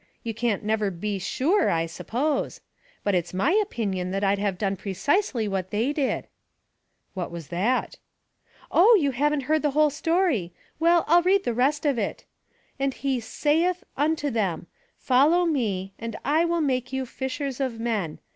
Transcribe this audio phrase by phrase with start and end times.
[0.23, 2.59] You can't never be sure^ I suppose.
[3.03, 6.25] But 68• Houaehold Puzzles, it's my opinion that I'd have done precisely what they did."
[6.71, 7.97] *' What was that?"
[8.35, 10.53] *' Oh, you haven't heard the whole story.
[10.79, 12.25] Well, I'll read the rest of it.
[12.79, 14.65] 'And he saith unto them:
[14.97, 18.17] ''Follow me, and I will make you fishers of men.